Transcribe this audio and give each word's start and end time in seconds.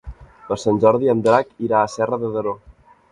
Per 0.45 0.55
Sant 0.61 0.79
Jordi 0.85 1.11
en 1.13 1.21
Drac 1.27 1.51
irà 1.67 1.83
a 1.83 1.91
Serra 1.97 2.19
de 2.25 2.33
Daró. 2.39 2.55